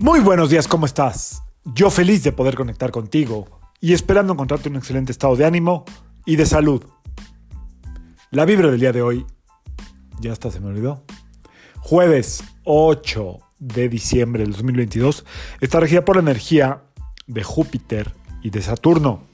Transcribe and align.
Muy 0.00 0.20
buenos 0.20 0.48
días, 0.48 0.68
¿cómo 0.68 0.86
estás? 0.86 1.42
Yo 1.64 1.90
feliz 1.90 2.22
de 2.22 2.30
poder 2.30 2.54
conectar 2.54 2.92
contigo 2.92 3.48
y 3.80 3.94
esperando 3.94 4.32
encontrarte 4.32 4.68
un 4.68 4.76
excelente 4.76 5.10
estado 5.10 5.34
de 5.34 5.44
ánimo 5.44 5.84
y 6.24 6.36
de 6.36 6.46
salud. 6.46 6.84
La 8.30 8.44
vibra 8.44 8.70
del 8.70 8.78
día 8.78 8.92
de 8.92 9.02
hoy, 9.02 9.26
ya 10.20 10.30
hasta 10.30 10.52
se 10.52 10.60
me 10.60 10.68
olvidó. 10.68 11.02
Jueves 11.80 12.44
8 12.62 13.38
de 13.58 13.88
diciembre 13.88 14.44
del 14.44 14.52
2022 14.52 15.24
está 15.60 15.80
regida 15.80 16.04
por 16.04 16.14
la 16.14 16.22
energía 16.22 16.84
de 17.26 17.42
Júpiter 17.42 18.14
y 18.40 18.50
de 18.50 18.62
Saturno. 18.62 19.24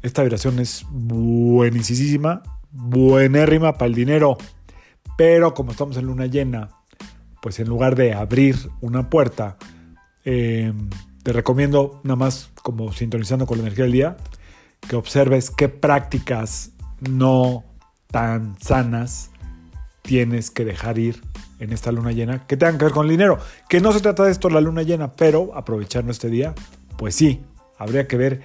Esta 0.00 0.22
vibración 0.22 0.58
es 0.58 0.86
buenísima, 0.90 2.42
buenérrima 2.70 3.74
para 3.74 3.88
el 3.88 3.94
dinero, 3.94 4.38
pero 5.18 5.52
como 5.52 5.72
estamos 5.72 5.98
en 5.98 6.06
luna 6.06 6.24
llena, 6.24 6.70
pues 7.42 7.60
en 7.60 7.68
lugar 7.68 7.94
de 7.94 8.14
abrir 8.14 8.56
una 8.80 9.10
puerta, 9.10 9.58
eh, 10.24 10.72
te 11.22 11.32
recomiendo 11.32 12.00
nada 12.04 12.16
más 12.16 12.50
como 12.62 12.92
sintonizando 12.92 13.46
con 13.46 13.58
la 13.58 13.64
energía 13.64 13.84
del 13.84 13.92
día, 13.92 14.16
que 14.88 14.96
observes 14.96 15.50
qué 15.50 15.68
prácticas 15.68 16.72
no 17.00 17.64
tan 18.08 18.56
sanas 18.60 19.30
tienes 20.02 20.50
que 20.50 20.64
dejar 20.64 20.98
ir 20.98 21.22
en 21.58 21.72
esta 21.72 21.90
luna 21.92 22.12
llena 22.12 22.46
que 22.46 22.56
tengan 22.56 22.78
que 22.78 22.84
ver 22.84 22.94
con 22.94 23.06
el 23.06 23.10
dinero. 23.10 23.38
Que 23.68 23.80
no 23.80 23.92
se 23.92 24.00
trata 24.00 24.24
de 24.24 24.30
esto 24.30 24.50
la 24.50 24.60
luna 24.60 24.82
llena, 24.82 25.12
pero 25.12 25.56
aprovechando 25.56 26.12
este 26.12 26.28
día, 26.28 26.54
pues 26.98 27.14
sí, 27.14 27.42
habría 27.78 28.06
que 28.06 28.16
ver 28.16 28.42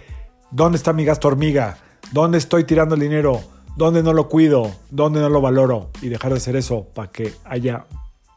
dónde 0.52 0.78
está 0.78 0.94
mi 0.94 1.06
gasto 1.06 1.28
hormiga, 1.28 1.78
dónde 2.12 2.38
estoy 2.38 2.64
tirando 2.64 2.96
el 2.96 3.02
dinero, 3.02 3.42
dónde 3.76 4.04
no 4.04 4.14
lo 4.14 4.30
cuido, 4.30 4.72
dónde 4.90 5.20
no 5.20 5.30
lo 5.30 5.42
valoro 5.42 5.92
y 6.02 6.10
dejar 6.10 6.32
de 6.32 6.38
hacer 6.38 6.56
eso 6.56 6.86
para 6.94 7.10
que 7.12 7.34
haya 7.44 7.86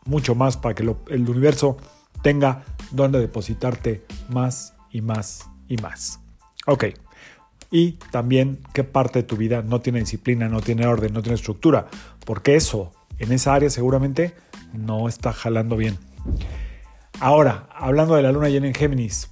mucho 0.04 0.34
más, 0.34 0.56
para 0.56 0.74
que 0.74 0.82
el 0.82 1.29
universo 1.29 1.76
tenga 2.23 2.65
donde 2.93 3.18
depositarte 3.21 4.04
más 4.29 4.74
y 4.90 5.01
más 5.01 5.48
y 5.68 5.76
más. 5.76 6.21
Ok. 6.66 6.87
Y 7.71 7.93
también 8.10 8.60
qué 8.74 8.85
parte 8.85 9.21
de 9.21 9.23
tu 9.23 9.37
vida 9.37 9.62
no 9.62 9.80
tiene 9.80 10.01
disciplina, 10.01 10.48
no 10.48 10.60
tiene 10.60 10.87
orden, 10.87 11.13
no 11.13 11.23
tiene 11.23 11.37
estructura. 11.37 11.88
Porque 12.26 12.54
eso, 12.54 12.93
en 13.18 13.32
esa 13.32 13.54
área 13.54 13.70
seguramente 13.70 14.35
no 14.73 15.09
está 15.09 15.32
jalando 15.32 15.76
bien. 15.76 15.98
Ahora, 17.20 17.68
hablando 17.74 18.15
de 18.15 18.23
la 18.23 18.32
luna 18.32 18.48
llena 18.48 18.66
en 18.66 18.74
Géminis, 18.74 19.30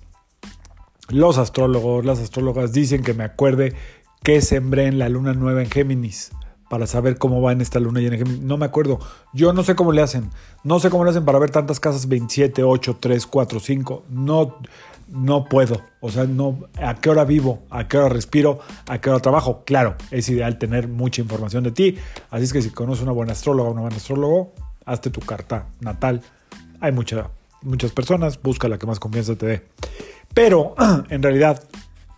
los 1.08 1.38
astrólogos, 1.38 2.04
las 2.04 2.20
astrólogas 2.20 2.72
dicen 2.72 3.02
que 3.02 3.14
me 3.14 3.24
acuerde 3.24 3.74
que 4.22 4.40
sembré 4.40 4.86
en 4.86 4.98
la 4.98 5.08
luna 5.08 5.34
nueva 5.34 5.62
en 5.62 5.70
Géminis 5.70 6.30
para 6.70 6.86
saber 6.86 7.18
cómo 7.18 7.42
va 7.42 7.50
en 7.50 7.60
esta 7.60 7.80
luna 7.80 7.98
llena. 7.98 8.16
No 8.40 8.56
me 8.56 8.64
acuerdo. 8.64 9.00
Yo 9.32 9.52
no 9.52 9.64
sé 9.64 9.74
cómo 9.74 9.90
le 9.90 10.02
hacen. 10.02 10.30
No 10.62 10.78
sé 10.78 10.88
cómo 10.88 11.02
le 11.02 11.10
hacen 11.10 11.24
para 11.24 11.40
ver 11.40 11.50
tantas 11.50 11.80
casas 11.80 12.06
27, 12.06 12.62
8, 12.62 12.96
3, 13.00 13.26
4, 13.26 13.58
5. 13.58 14.04
No, 14.08 14.56
no 15.08 15.46
puedo. 15.46 15.82
O 15.98 16.12
sea, 16.12 16.26
no, 16.26 16.60
a 16.80 16.94
qué 16.94 17.10
hora 17.10 17.24
vivo, 17.24 17.64
a 17.70 17.88
qué 17.88 17.98
hora 17.98 18.08
respiro, 18.08 18.60
a 18.86 19.00
qué 19.00 19.10
hora 19.10 19.18
trabajo. 19.18 19.64
Claro, 19.66 19.96
es 20.12 20.28
ideal 20.28 20.58
tener 20.58 20.86
mucha 20.86 21.20
información 21.20 21.64
de 21.64 21.72
ti. 21.72 21.96
Así 22.30 22.44
es 22.44 22.52
que 22.52 22.62
si 22.62 22.70
conoces 22.70 23.02
una 23.02 23.10
buena 23.10 23.32
astróloga 23.32 23.68
o 23.68 23.72
una 23.72 23.80
buena 23.80 23.96
astrólogo, 23.96 24.52
hazte 24.86 25.10
tu 25.10 25.20
carta 25.22 25.66
natal. 25.80 26.22
Hay 26.78 26.92
mucha, 26.92 27.30
muchas 27.62 27.90
personas, 27.90 28.40
busca 28.40 28.68
la 28.68 28.78
que 28.78 28.86
más 28.86 29.00
confianza 29.00 29.34
te 29.34 29.46
dé. 29.46 29.66
Pero 30.34 30.76
en 31.10 31.20
realidad, 31.20 31.64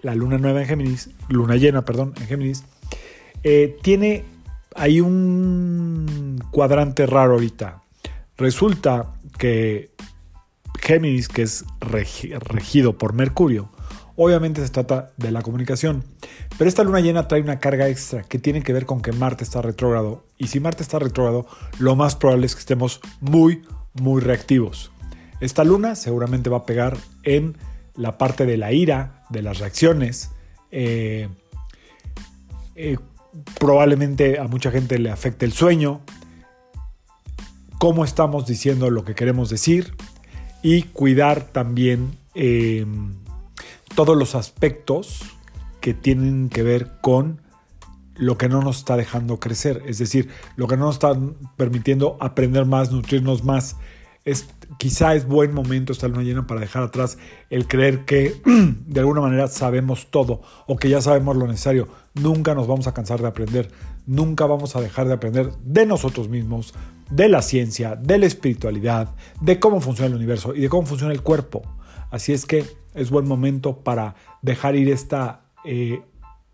la 0.03 0.15
luna 0.15 0.37
nueva 0.37 0.61
en 0.61 0.67
Géminis, 0.67 1.09
luna 1.31 1.57
llena, 1.57 1.87
perdón, 1.87 2.13
en 2.21 2.27
Géminis, 2.27 2.65
eh, 3.45 3.79
tiene 3.81 4.27
hay 4.75 5.01
un 5.01 6.43
cuadrante 6.51 7.07
raro 7.07 7.35
ahorita. 7.35 7.83
Resulta 8.37 9.13
que 9.39 9.91
Géminis, 10.81 11.29
que 11.29 11.43
es 11.43 11.65
regido 11.81 12.99
por 12.99 13.13
Mercurio, 13.13 13.71
obviamente 14.17 14.65
se 14.65 14.73
trata 14.73 15.13
de 15.17 15.31
la 15.31 15.43
comunicación. 15.43 16.05
Pero 16.59 16.69
esta 16.69 16.85
luna 16.85 17.01
llena 17.01 17.29
trae 17.29 17.41
una 17.41 17.61
carga 17.61 17.89
extra 17.89 18.23
que 18.23 18.39
tiene 18.39 18.63
que 18.63 18.73
ver 18.73 18.87
con 18.87 19.01
que 19.01 19.13
Marte 19.13 19.45
está 19.45 19.63
retrógrado. 19.63 20.25
Y 20.39 20.49
si 20.49 20.61
Marte 20.61 20.83
está 20.83 20.99
retrógrado, 20.99 21.47
lo 21.79 21.97
más 21.97 22.17
probable 22.17 22.47
es 22.47 22.55
que 22.55 22.61
estemos 22.61 23.01
muy, 23.21 23.63
muy 23.95 24.21
reactivos. 24.21 24.91
Esta 25.41 25.65
luna 25.65 25.97
seguramente 25.97 26.51
va 26.51 26.59
a 26.59 26.67
pegar 26.67 26.97
en 27.25 27.57
la 27.95 28.19
parte 28.19 28.47
de 28.47 28.57
la 28.57 28.73
ira, 28.73 29.25
de 29.29 29.43
las 29.43 29.59
reacciones. 29.59 30.31
Eh, 30.71 31.29
eh, 32.75 32.97
probablemente 33.59 34.39
a 34.39 34.45
mucha 34.49 34.71
gente 34.71 34.99
le 34.99 35.11
afecte 35.11 35.45
el 35.45 35.53
sueño, 35.53 36.03
cómo 37.79 38.05
estamos 38.05 38.47
diciendo 38.47 38.91
lo 38.91 39.05
que 39.05 39.15
queremos 39.15 39.51
decir 39.51 39.95
y 40.63 40.83
cuidar 40.83 41.45
también 41.45 42.17
eh, 42.35 42.87
todos 43.95 44.17
los 44.17 44.35
aspectos 44.35 45.23
que 45.81 45.95
tienen 45.95 46.49
que 46.49 46.63
ver 46.63 46.93
con 47.01 47.41
lo 48.15 48.39
que 48.39 48.49
no 48.49 48.63
nos 48.63 48.79
está 48.79 48.97
dejando 48.97 49.41
crecer, 49.41 49.83
es 49.87 49.99
decir, 49.99 50.29
lo 50.57 50.69
que 50.69 50.77
no 50.77 50.85
nos 50.87 50.97
está 50.97 51.19
permitiendo 51.57 52.17
aprender 52.21 52.67
más, 52.67 52.93
nutrirnos 52.93 53.43
más. 53.43 53.77
Es, 54.25 54.49
quizá 54.79 55.15
es 55.15 55.27
buen 55.27 55.53
momento 55.53 55.93
esta 55.93 56.07
luna 56.07 56.23
llena 56.23 56.47
para 56.47 56.61
dejar 56.61 56.85
atrás 56.85 57.19
el 57.51 57.67
creer 57.67 58.05
que 58.05 58.41
de 58.45 59.01
alguna 59.01 59.21
manera 59.21 59.49
sabemos 59.49 60.11
todo 60.11 60.43
o 60.67 60.77
que 60.77 60.89
ya 60.89 61.01
sabemos 61.01 61.37
lo 61.37 61.47
necesario. 61.47 61.89
Nunca 62.15 62.55
nos 62.55 62.67
vamos 62.67 62.87
a 62.87 62.95
cansar 62.95 63.21
de 63.21 63.29
aprender, 63.29 63.71
nunca 64.07 64.47
vamos 64.47 64.77
a 64.77 64.81
dejar 64.81 65.09
de 65.09 65.15
aprender 65.15 65.53
de 65.65 65.87
nosotros 65.87 66.29
mismos, 66.29 66.75
de 67.11 67.29
la 67.29 67.43
ciencia, 67.43 67.97
de 67.97 68.19
la 68.19 68.27
espiritualidad, 68.27 69.15
de 69.41 69.59
cómo 69.59 69.81
funciona 69.81 70.09
el 70.09 70.15
universo 70.15 70.55
y 70.55 70.61
de 70.61 70.69
cómo 70.69 70.87
funciona 70.87 71.13
el 71.13 71.23
cuerpo. 71.23 71.63
Así 72.11 72.33
es 72.33 72.47
que 72.47 72.65
es 72.95 73.11
buen 73.11 73.27
momento 73.27 73.79
para 73.79 74.15
dejar 74.43 74.77
ir 74.77 74.91
esta 74.91 75.47
eh, 75.65 76.03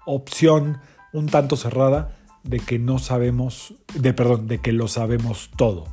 opción 0.06 0.78
un 1.12 1.26
tanto 1.26 1.56
cerrada 1.56 2.16
de 2.44 2.60
que 2.60 2.78
no 2.78 2.98
sabemos, 2.98 3.74
de 3.94 4.12
perdón, 4.14 4.46
de 4.46 4.58
que 4.58 4.72
lo 4.72 4.88
sabemos 4.88 5.50
todo. 5.56 5.84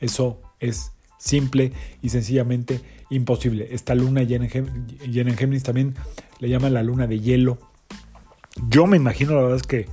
Eso 0.00 0.40
es 0.60 0.92
simple 1.18 1.72
y 2.02 2.08
sencillamente 2.08 2.80
imposible. 3.10 3.68
Esta 3.70 3.94
luna 3.94 4.22
llena 4.22 4.46
en, 4.52 5.36
Géminis 5.36 5.62
también 5.62 5.94
le 6.40 6.48
llaman 6.48 6.74
la 6.74 6.82
luna 6.82 7.06
de 7.06 7.20
hielo 7.20 7.58
yo 8.68 8.86
me 8.86 8.96
imagino, 8.96 9.34
la 9.34 9.42
verdad 9.42 9.56
es 9.56 9.66
que, 9.66 9.86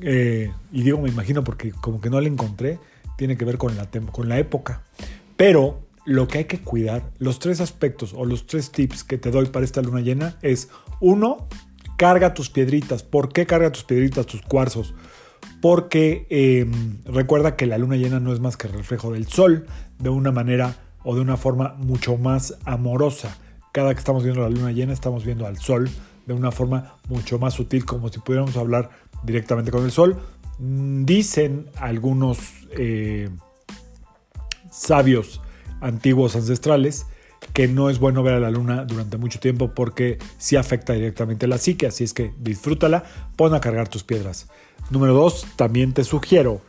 eh, 0.00 0.52
y 0.72 0.82
digo 0.82 1.00
me 1.00 1.08
imagino 1.08 1.44
porque 1.44 1.72
como 1.72 2.00
que 2.00 2.10
no 2.10 2.20
la 2.20 2.28
encontré, 2.28 2.78
tiene 3.16 3.36
que 3.36 3.44
ver 3.44 3.58
con 3.58 3.76
la, 3.76 3.88
con 4.10 4.28
la 4.28 4.38
época. 4.38 4.82
Pero 5.36 5.80
lo 6.04 6.28
que 6.28 6.38
hay 6.38 6.44
que 6.44 6.60
cuidar, 6.60 7.10
los 7.18 7.38
tres 7.38 7.60
aspectos 7.60 8.14
o 8.14 8.24
los 8.24 8.46
tres 8.46 8.70
tips 8.70 9.04
que 9.04 9.18
te 9.18 9.30
doy 9.30 9.46
para 9.46 9.64
esta 9.64 9.82
luna 9.82 10.00
llena 10.00 10.36
es, 10.42 10.68
uno, 11.00 11.48
carga 11.96 12.34
tus 12.34 12.50
piedritas. 12.50 13.02
¿Por 13.02 13.32
qué 13.32 13.46
carga 13.46 13.72
tus 13.72 13.84
piedritas, 13.84 14.26
tus 14.26 14.42
cuarzos? 14.42 14.94
Porque 15.60 16.26
em, 16.30 17.02
recuerda 17.04 17.56
que 17.56 17.66
la 17.66 17.78
luna 17.78 17.96
llena 17.96 18.20
no 18.20 18.32
es 18.32 18.40
más 18.40 18.56
que 18.56 18.66
el 18.66 18.72
reflejo 18.72 19.12
del 19.12 19.26
sol 19.26 19.66
de 19.98 20.08
una 20.08 20.32
manera 20.32 20.76
o 21.04 21.14
de 21.14 21.20
una 21.20 21.36
forma 21.36 21.74
mucho 21.78 22.16
más 22.16 22.58
amorosa. 22.64 23.36
Cada 23.72 23.94
que 23.94 23.98
estamos 23.98 24.24
viendo 24.24 24.42
la 24.42 24.50
luna 24.50 24.72
llena 24.72 24.92
estamos 24.92 25.24
viendo 25.24 25.46
al 25.46 25.58
sol 25.58 25.88
de 26.26 26.34
una 26.34 26.50
forma 26.50 26.96
mucho 27.08 27.38
más 27.38 27.54
sutil, 27.54 27.84
como 27.84 28.08
si 28.08 28.18
pudiéramos 28.20 28.56
hablar 28.56 28.90
directamente 29.22 29.70
con 29.70 29.84
el 29.84 29.90
sol. 29.90 30.16
Mm, 30.58 31.04
dicen 31.04 31.66
algunos 31.76 32.38
eh, 32.72 33.30
sabios 34.70 35.40
antiguos 35.80 36.36
ancestrales 36.36 37.06
que 37.52 37.68
no 37.68 37.90
es 37.90 37.98
bueno 37.98 38.22
ver 38.22 38.34
a 38.34 38.40
la 38.40 38.50
luna 38.50 38.84
durante 38.84 39.16
mucho 39.16 39.40
tiempo 39.40 39.74
porque 39.74 40.18
sí 40.38 40.56
afecta 40.56 40.92
directamente 40.92 41.46
a 41.46 41.48
la 41.48 41.58
psique, 41.58 41.86
así 41.86 42.04
es 42.04 42.14
que 42.14 42.32
disfrútala, 42.38 43.04
pon 43.36 43.54
a 43.54 43.60
cargar 43.60 43.88
tus 43.88 44.04
piedras. 44.04 44.48
Número 44.92 45.14
dos, 45.14 45.46
también 45.56 45.94
te 45.94 46.04
sugiero 46.04 46.60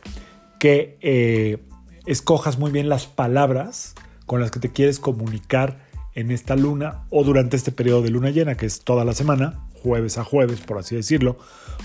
que 0.58 0.96
eh, 1.02 1.58
escojas 2.06 2.58
muy 2.58 2.70
bien 2.70 2.88
las 2.88 3.06
palabras 3.06 3.94
con 4.24 4.40
las 4.40 4.50
que 4.50 4.60
te 4.60 4.72
quieres 4.72 4.98
comunicar 4.98 5.84
en 6.14 6.30
esta 6.30 6.56
luna 6.56 7.04
o 7.10 7.22
durante 7.22 7.58
este 7.58 7.70
periodo 7.70 8.00
de 8.00 8.08
luna 8.08 8.30
llena, 8.30 8.54
que 8.54 8.64
es 8.64 8.80
toda 8.80 9.04
la 9.04 9.12
semana, 9.12 9.60
jueves 9.74 10.16
a 10.16 10.24
jueves, 10.24 10.62
por 10.62 10.78
así 10.78 10.96
decirlo. 10.96 11.36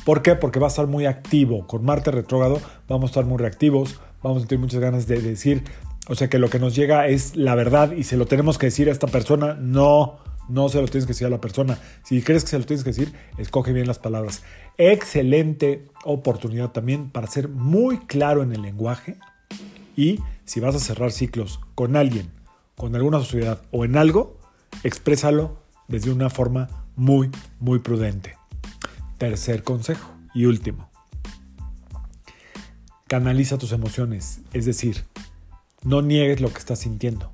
¿Por 0.05 0.21
qué? 0.21 0.35
Porque 0.35 0.59
va 0.59 0.67
a 0.67 0.69
estar 0.69 0.87
muy 0.87 1.07
activo. 1.07 1.67
Con 1.67 1.83
Marte 1.83 2.09
retrógrado 2.09 2.61
vamos 2.87 3.09
a 3.09 3.11
estar 3.11 3.25
muy 3.25 3.37
reactivos, 3.37 3.99
vamos 4.23 4.43
a 4.43 4.47
tener 4.47 4.61
muchas 4.61 4.79
ganas 4.79 5.07
de 5.07 5.21
decir, 5.21 5.63
o 6.07 6.15
sea 6.15 6.29
que 6.29 6.39
lo 6.39 6.49
que 6.49 6.59
nos 6.59 6.73
llega 6.73 7.07
es 7.07 7.35
la 7.35 7.53
verdad 7.53 7.91
y 7.91 8.05
se 8.05 8.15
lo 8.15 8.27
tenemos 8.27 8.57
que 8.57 8.67
decir 8.67 8.87
a 8.87 8.93
esta 8.93 9.07
persona. 9.07 9.55
No, 9.55 10.19
no 10.49 10.69
se 10.69 10.81
lo 10.81 10.87
tienes 10.87 11.05
que 11.05 11.13
decir 11.13 11.27
a 11.27 11.29
la 11.29 11.41
persona. 11.41 11.79
Si 12.03 12.21
crees 12.21 12.43
que 12.43 12.49
se 12.49 12.59
lo 12.59 12.65
tienes 12.65 12.83
que 12.83 12.91
decir, 12.91 13.13
escoge 13.37 13.71
bien 13.73 13.87
las 13.87 13.99
palabras. 13.99 14.43
Excelente 14.77 15.87
oportunidad 16.03 16.71
también 16.71 17.09
para 17.09 17.27
ser 17.27 17.47
muy 17.49 17.99
claro 17.99 18.43
en 18.43 18.51
el 18.53 18.61
lenguaje 18.61 19.15
y 19.95 20.19
si 20.45 20.59
vas 20.59 20.75
a 20.75 20.79
cerrar 20.79 21.11
ciclos 21.11 21.59
con 21.75 21.95
alguien 21.95 22.31
con 22.79 22.95
alguna 22.95 23.19
sociedad 23.19 23.61
o 23.71 23.83
en 23.83 23.97
algo, 23.97 24.39
exprésalo 24.85 25.57
desde 25.89 26.11
una 26.11 26.29
forma 26.29 26.69
muy, 26.95 27.29
muy 27.59 27.79
prudente. 27.79 28.37
Tercer 29.17 29.63
consejo 29.63 30.13
y 30.33 30.45
último. 30.45 30.89
Canaliza 33.07 33.57
tus 33.57 33.73
emociones, 33.73 34.39
es 34.53 34.65
decir, 34.65 35.03
no 35.83 36.01
niegues 36.01 36.39
lo 36.39 36.53
que 36.53 36.59
estás 36.59 36.79
sintiendo. 36.79 37.33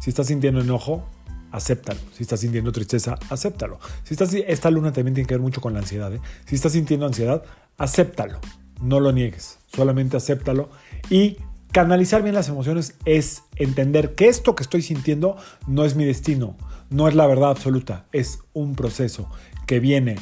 Si 0.00 0.08
estás 0.08 0.28
sintiendo 0.28 0.62
enojo, 0.62 1.06
acéptalo. 1.52 2.00
Si 2.12 2.24
estás 2.24 2.40
sintiendo 2.40 2.72
tristeza, 2.72 3.16
acéptalo. 3.30 3.78
Si 4.02 4.14
estás, 4.14 4.34
esta 4.34 4.70
luna 4.70 4.92
también 4.92 5.14
tiene 5.14 5.28
que 5.28 5.34
ver 5.34 5.42
mucho 5.42 5.60
con 5.60 5.74
la 5.74 5.80
ansiedad. 5.80 6.12
¿eh? 6.12 6.20
Si 6.46 6.56
estás 6.56 6.72
sintiendo 6.72 7.06
ansiedad, 7.06 7.44
acéptalo. 7.78 8.40
No 8.80 8.98
lo 8.98 9.12
niegues, 9.12 9.58
solamente 9.72 10.16
acéptalo. 10.16 10.70
Y 11.08 11.36
canalizar 11.70 12.22
bien 12.22 12.34
las 12.34 12.48
emociones 12.48 12.96
es 13.04 13.44
entender 13.56 14.14
que 14.14 14.28
esto 14.28 14.56
que 14.56 14.62
estoy 14.62 14.82
sintiendo 14.82 15.36
no 15.66 15.84
es 15.84 15.94
mi 15.94 16.04
destino, 16.04 16.56
no 16.90 17.06
es 17.06 17.14
la 17.14 17.26
verdad 17.26 17.50
absoluta, 17.50 18.06
es 18.12 18.40
un 18.52 18.74
proceso 18.74 19.30
que 19.66 19.78
viene 19.78 20.16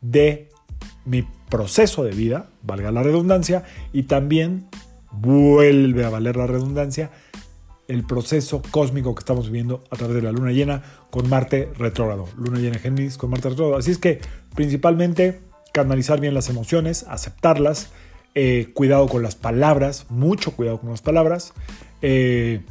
de 0.00 0.48
mi 1.04 1.26
proceso 1.48 2.02
de 2.04 2.10
vida, 2.12 2.48
valga 2.62 2.90
la 2.90 3.02
redundancia, 3.02 3.64
y 3.92 4.04
también 4.04 4.66
vuelve 5.12 6.04
a 6.04 6.10
valer 6.10 6.36
la 6.36 6.46
redundancia 6.46 7.10
el 7.88 8.04
proceso 8.04 8.62
cósmico 8.70 9.14
que 9.14 9.20
estamos 9.20 9.46
viviendo 9.46 9.82
a 9.90 9.96
través 9.96 10.16
de 10.16 10.22
la 10.22 10.32
luna 10.32 10.52
llena 10.52 10.82
con 11.10 11.28
Marte 11.28 11.70
retrógrado. 11.78 12.28
Luna 12.36 12.58
llena 12.58 12.78
Géminis 12.78 13.16
con 13.16 13.30
Marte 13.30 13.50
retrógrado. 13.50 13.78
Así 13.78 13.90
es 13.90 13.98
que 13.98 14.20
principalmente 14.54 15.40
canalizar 15.72 16.20
bien 16.20 16.34
las 16.34 16.48
emociones, 16.48 17.04
aceptarlas, 17.08 17.90
eh, 18.34 18.70
cuidado 18.74 19.08
con 19.08 19.22
las 19.22 19.34
palabras, 19.34 20.06
mucho 20.08 20.52
cuidado 20.52 20.80
con 20.80 20.90
las 20.90 21.02
palabras, 21.02 21.52
eh, 22.02 22.62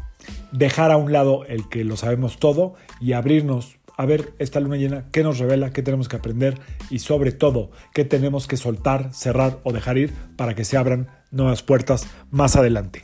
dejar 0.52 0.92
a 0.92 0.98
un 0.98 1.12
lado 1.12 1.46
el 1.46 1.70
que 1.70 1.84
lo 1.84 1.98
sabemos 1.98 2.40
todo 2.40 2.74
y 3.00 3.14
abrirnos 3.14 3.78
a 3.98 4.06
ver 4.06 4.34
esta 4.40 4.60
luna 4.60 4.76
llena, 4.76 5.06
qué 5.12 5.24
nos 5.24 5.40
revela, 5.40 5.72
qué 5.72 5.82
tenemos 5.82 6.10
que 6.10 6.18
aprender 6.18 6.60
y 6.90 7.00
sobre 7.00 7.32
todo 7.32 7.72
qué 7.94 8.04
tenemos 8.04 8.48
que 8.48 8.58
soltar, 8.58 9.14
cerrar 9.14 9.60
o 9.64 9.72
dejar 9.72 9.98
ir 9.98 10.14
para 10.36 10.54
que 10.54 10.66
se 10.66 10.78
abran 10.78 11.08
nuevas 11.32 11.64
puertas 11.64 12.08
más 12.30 12.56
adelante. 12.56 13.04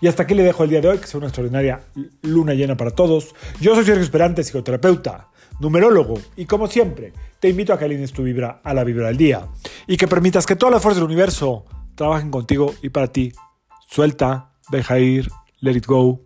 Y 0.00 0.08
hasta 0.08 0.24
aquí 0.24 0.34
le 0.34 0.42
dejo 0.42 0.64
el 0.64 0.70
día 0.70 0.80
de 0.80 0.88
hoy, 0.88 0.98
que 0.98 1.06
sea 1.06 1.18
una 1.18 1.28
extraordinaria 1.28 1.82
luna 2.22 2.54
llena 2.54 2.76
para 2.76 2.90
todos. 2.90 3.34
Yo 3.60 3.74
soy 3.74 3.84
Sergio 3.84 4.02
Esperante, 4.02 4.42
psicoterapeuta, 4.42 5.28
numerólogo, 5.60 6.20
y 6.36 6.46
como 6.46 6.66
siempre, 6.66 7.12
te 7.40 7.48
invito 7.48 7.72
a 7.72 7.78
que 7.78 7.84
alines 7.84 8.12
tu 8.12 8.22
vibra 8.22 8.60
a 8.62 8.74
la 8.74 8.84
vibra 8.84 9.08
del 9.08 9.16
día 9.16 9.48
y 9.86 9.96
que 9.96 10.08
permitas 10.08 10.46
que 10.46 10.56
todas 10.56 10.72
las 10.72 10.82
fuerzas 10.82 11.00
del 11.00 11.10
universo 11.10 11.64
trabajen 11.94 12.30
contigo 12.30 12.74
y 12.82 12.90
para 12.90 13.08
ti. 13.08 13.32
Suelta, 13.88 14.52
deja 14.70 14.98
ir, 14.98 15.30
let 15.60 15.72
it 15.72 15.86
go. 15.86 16.20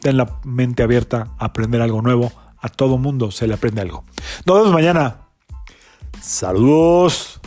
Ten 0.00 0.16
la 0.16 0.40
mente 0.44 0.82
abierta 0.82 1.34
a 1.38 1.46
aprender 1.46 1.80
algo 1.82 2.02
nuevo. 2.02 2.32
A 2.60 2.68
todo 2.68 2.98
mundo 2.98 3.30
se 3.30 3.46
le 3.46 3.54
aprende 3.54 3.82
algo. 3.82 4.04
Nos 4.44 4.56
vemos 4.56 4.72
mañana. 4.72 5.28
Saludos. 6.20 7.37